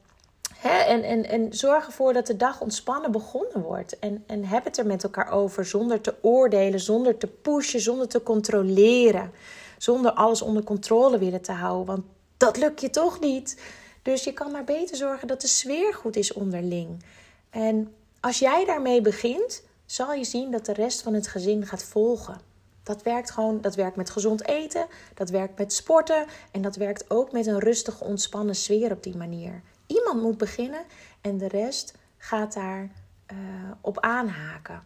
en, 0.61 1.03
en, 1.03 1.25
en 1.25 1.53
zorg 1.53 1.85
ervoor 1.85 2.13
dat 2.13 2.27
de 2.27 2.37
dag 2.37 2.61
ontspannen 2.61 3.11
begonnen 3.11 3.61
wordt. 3.61 3.99
En, 3.99 4.23
en 4.27 4.45
heb 4.45 4.63
het 4.63 4.77
er 4.77 4.85
met 4.85 5.03
elkaar 5.03 5.31
over 5.31 5.65
zonder 5.65 6.01
te 6.01 6.15
oordelen, 6.21 6.79
zonder 6.79 7.17
te 7.17 7.27
pushen, 7.27 7.81
zonder 7.81 8.07
te 8.07 8.23
controleren. 8.23 9.31
Zonder 9.77 10.11
alles 10.11 10.41
onder 10.41 10.63
controle 10.63 11.17
willen 11.17 11.41
te 11.41 11.51
houden. 11.51 11.85
Want 11.85 12.05
dat 12.37 12.57
lukt 12.57 12.81
je 12.81 12.89
toch 12.89 13.19
niet. 13.19 13.61
Dus 14.01 14.23
je 14.23 14.33
kan 14.33 14.51
maar 14.51 14.63
beter 14.63 14.97
zorgen 14.97 15.27
dat 15.27 15.41
de 15.41 15.47
sfeer 15.47 15.93
goed 15.93 16.15
is 16.15 16.33
onderling. 16.33 17.03
En 17.49 17.93
als 18.19 18.39
jij 18.39 18.65
daarmee 18.65 19.01
begint, 19.01 19.63
zal 19.85 20.13
je 20.13 20.23
zien 20.23 20.51
dat 20.51 20.65
de 20.65 20.73
rest 20.73 21.01
van 21.01 21.13
het 21.13 21.27
gezin 21.27 21.65
gaat 21.65 21.83
volgen. 21.83 22.41
Dat 22.83 23.03
werkt 23.03 23.31
gewoon, 23.31 23.61
dat 23.61 23.75
werkt 23.75 23.95
met 23.95 24.09
gezond 24.09 24.47
eten, 24.47 24.85
dat 25.13 25.29
werkt 25.29 25.57
met 25.57 25.73
sporten 25.73 26.25
en 26.51 26.61
dat 26.61 26.75
werkt 26.75 27.09
ook 27.09 27.31
met 27.31 27.47
een 27.47 27.59
rustige, 27.59 28.03
ontspannen 28.03 28.55
sfeer 28.55 28.91
op 28.91 29.03
die 29.03 29.17
manier. 29.17 29.61
Iemand 29.87 30.21
moet 30.21 30.37
beginnen 30.37 30.81
en 31.21 31.37
de 31.37 31.47
rest 31.47 31.93
gaat 32.17 32.53
daar 32.53 32.89
uh, 33.31 33.37
op 33.81 33.99
aanhaken. 33.99 34.83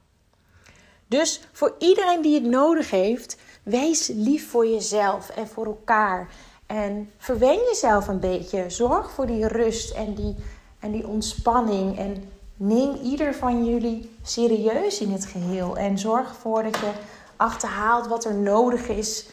Dus 1.08 1.42
voor 1.52 1.76
iedereen 1.80 2.22
die 2.22 2.34
het 2.34 2.50
nodig 2.50 2.90
heeft, 2.90 3.38
wees 3.64 4.08
lief 4.08 4.50
voor 4.50 4.68
jezelf 4.68 5.30
en 5.30 5.48
voor 5.48 5.66
elkaar. 5.66 6.30
En 6.66 7.12
verwen 7.18 7.56
jezelf 7.56 8.08
een 8.08 8.20
beetje. 8.20 8.70
Zorg 8.70 9.12
voor 9.12 9.26
die 9.26 9.48
rust 9.48 9.94
en 9.94 10.14
die, 10.14 10.36
en 10.80 10.92
die 10.92 11.08
ontspanning. 11.08 11.98
En 11.98 12.32
neem 12.56 12.96
ieder 12.96 13.34
van 13.34 13.66
jullie 13.66 14.16
serieus 14.22 15.02
in 15.02 15.12
het 15.12 15.26
geheel. 15.26 15.78
En 15.78 15.98
zorg 15.98 16.30
ervoor 16.30 16.64
dat 16.64 16.76
je 16.76 16.92
achterhaalt 17.36 18.08
wat 18.08 18.26
er 18.26 18.36
nodig 18.36 18.88
is 18.88 19.28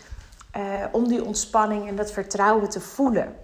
uh, 0.56 0.84
om 0.92 1.08
die 1.08 1.24
ontspanning 1.24 1.88
en 1.88 1.96
dat 1.96 2.10
vertrouwen 2.10 2.68
te 2.68 2.80
voelen. 2.80 3.36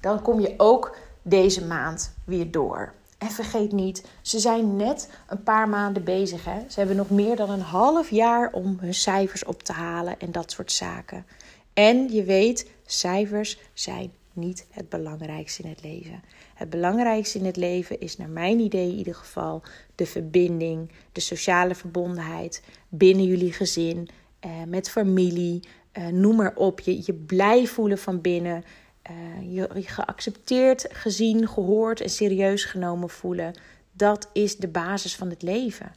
Dan 0.00 0.22
kom 0.22 0.40
je 0.40 0.54
ook 0.56 0.96
deze 1.22 1.64
maand 1.64 2.14
weer 2.24 2.50
door. 2.50 2.92
En 3.18 3.30
vergeet 3.30 3.72
niet, 3.72 4.04
ze 4.22 4.38
zijn 4.38 4.76
net 4.76 5.10
een 5.26 5.42
paar 5.42 5.68
maanden 5.68 6.04
bezig. 6.04 6.44
Hè? 6.44 6.60
Ze 6.68 6.78
hebben 6.78 6.96
nog 6.96 7.10
meer 7.10 7.36
dan 7.36 7.50
een 7.50 7.60
half 7.60 8.10
jaar 8.10 8.52
om 8.52 8.76
hun 8.80 8.94
cijfers 8.94 9.44
op 9.44 9.62
te 9.62 9.72
halen 9.72 10.20
en 10.20 10.32
dat 10.32 10.50
soort 10.50 10.72
zaken. 10.72 11.26
En 11.72 12.12
je 12.12 12.24
weet, 12.24 12.70
cijfers 12.86 13.58
zijn 13.72 14.12
niet 14.32 14.66
het 14.70 14.88
belangrijkste 14.88 15.62
in 15.62 15.68
het 15.68 15.82
leven. 15.82 16.22
Het 16.54 16.70
belangrijkste 16.70 17.38
in 17.38 17.44
het 17.44 17.56
leven 17.56 18.00
is, 18.00 18.16
naar 18.16 18.28
mijn 18.28 18.58
idee 18.58 18.90
in 18.90 18.96
ieder 18.96 19.14
geval, 19.14 19.62
de 19.94 20.06
verbinding, 20.06 20.90
de 21.12 21.20
sociale 21.20 21.74
verbondenheid 21.74 22.62
binnen 22.88 23.24
jullie 23.24 23.52
gezin, 23.52 24.08
eh, 24.40 24.50
met 24.66 24.90
familie, 24.90 25.62
eh, 25.92 26.06
noem 26.06 26.36
maar 26.36 26.54
op. 26.54 26.80
Je, 26.80 27.02
je 27.04 27.14
blij 27.14 27.66
voelen 27.66 27.98
van 27.98 28.20
binnen. 28.20 28.64
Uh, 29.10 29.54
je, 29.54 29.68
geaccepteerd, 29.72 30.86
gezien, 30.90 31.48
gehoord 31.48 32.00
en 32.00 32.10
serieus 32.10 32.64
genomen 32.64 33.10
voelen. 33.10 33.54
Dat 33.92 34.30
is 34.32 34.56
de 34.56 34.68
basis 34.68 35.16
van 35.16 35.30
het 35.30 35.42
leven. 35.42 35.92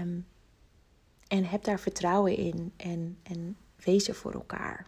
Um, 0.00 0.26
en 1.28 1.44
heb 1.44 1.64
daar 1.64 1.80
vertrouwen 1.80 2.36
in 2.36 2.72
en, 2.76 3.18
en 3.22 3.56
wees 3.84 4.08
er 4.08 4.14
voor 4.14 4.32
elkaar. 4.32 4.86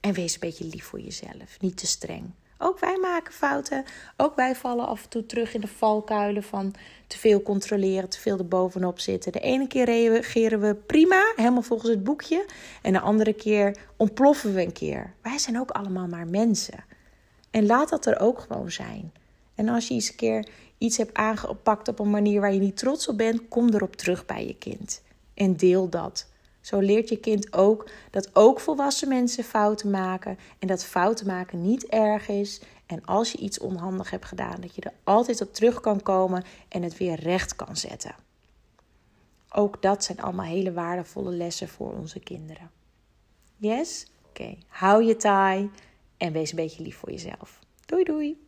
En 0.00 0.12
wees 0.12 0.34
een 0.34 0.40
beetje 0.40 0.64
lief 0.64 0.84
voor 0.84 1.00
jezelf, 1.00 1.60
niet 1.60 1.76
te 1.76 1.86
streng. 1.86 2.30
Ook 2.58 2.78
wij 2.78 2.98
maken 3.00 3.32
fouten. 3.32 3.84
Ook 4.16 4.36
wij 4.36 4.54
vallen 4.54 4.86
af 4.86 5.02
en 5.02 5.08
toe 5.08 5.26
terug 5.26 5.54
in 5.54 5.60
de 5.60 5.68
valkuilen 5.68 6.42
van 6.42 6.74
te 7.06 7.18
veel 7.18 7.42
controleren, 7.42 8.08
te 8.08 8.20
veel 8.20 8.38
erbovenop 8.38 8.98
zitten. 8.98 9.32
De 9.32 9.40
ene 9.40 9.66
keer 9.66 9.84
reageren 9.84 10.60
we 10.60 10.74
prima, 10.74 11.32
helemaal 11.36 11.62
volgens 11.62 11.90
het 11.90 12.04
boekje. 12.04 12.44
En 12.82 12.92
de 12.92 13.00
andere 13.00 13.32
keer 13.32 13.76
ontploffen 13.96 14.54
we 14.54 14.62
een 14.62 14.72
keer. 14.72 15.12
Wij 15.22 15.38
zijn 15.38 15.60
ook 15.60 15.70
allemaal 15.70 16.06
maar 16.06 16.26
mensen. 16.26 16.84
En 17.50 17.66
laat 17.66 17.88
dat 17.88 18.06
er 18.06 18.20
ook 18.20 18.40
gewoon 18.40 18.70
zijn. 18.70 19.12
En 19.54 19.68
als 19.68 19.88
je 19.88 19.94
eens 19.94 20.08
een 20.08 20.16
keer 20.16 20.48
iets 20.78 20.96
hebt 20.96 21.16
aangepakt 21.16 21.88
op 21.88 21.98
een 21.98 22.10
manier 22.10 22.40
waar 22.40 22.52
je 22.52 22.60
niet 22.60 22.76
trots 22.76 23.08
op 23.08 23.16
bent, 23.16 23.48
kom 23.48 23.68
erop 23.74 23.96
terug 23.96 24.26
bij 24.26 24.46
je 24.46 24.54
kind. 24.54 25.02
En 25.34 25.56
deel 25.56 25.88
dat. 25.88 26.26
Zo 26.68 26.78
leert 26.78 27.08
je 27.08 27.18
kind 27.18 27.52
ook 27.52 27.90
dat 28.10 28.30
ook 28.32 28.60
volwassen 28.60 29.08
mensen 29.08 29.44
fouten 29.44 29.90
maken 29.90 30.38
en 30.58 30.68
dat 30.68 30.84
fouten 30.84 31.26
maken 31.26 31.62
niet 31.62 31.86
erg 31.86 32.28
is. 32.28 32.60
En 32.86 33.04
als 33.04 33.32
je 33.32 33.38
iets 33.38 33.58
onhandig 33.58 34.10
hebt 34.10 34.24
gedaan, 34.24 34.60
dat 34.60 34.74
je 34.74 34.80
er 34.80 34.92
altijd 35.04 35.40
op 35.40 35.54
terug 35.54 35.80
kan 35.80 36.02
komen 36.02 36.44
en 36.68 36.82
het 36.82 36.96
weer 36.96 37.20
recht 37.20 37.56
kan 37.56 37.76
zetten. 37.76 38.14
Ook 39.50 39.82
dat 39.82 40.04
zijn 40.04 40.20
allemaal 40.20 40.44
hele 40.44 40.72
waardevolle 40.72 41.30
lessen 41.30 41.68
voor 41.68 41.92
onze 41.92 42.20
kinderen. 42.20 42.70
Yes? 43.56 44.06
Oké, 44.28 44.56
hou 44.66 45.04
je 45.04 45.16
taai 45.16 45.70
en 46.16 46.32
wees 46.32 46.50
een 46.50 46.56
beetje 46.56 46.82
lief 46.82 46.96
voor 46.96 47.10
jezelf. 47.10 47.58
Doei 47.86 48.04
doei! 48.04 48.47